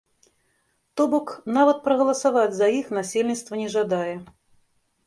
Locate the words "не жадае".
3.65-4.15